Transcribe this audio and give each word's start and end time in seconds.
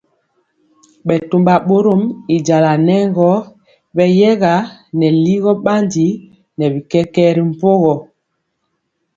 Bɛtɔmba 1.05 1.53
bɔrɔm 1.67 2.01
y 2.35 2.37
jala 2.47 2.71
nɛ 2.87 2.95
gɔ 3.15 3.29
beyɛga 3.95 4.53
nɛ 4.97 5.07
ligɔ 5.23 5.51
bandi 5.65 6.05
nɛ 6.57 6.65
bi 6.73 6.79
kɛkɛɛ 6.91 7.29
ri 7.37 7.43
mpogɔ. 7.51 7.93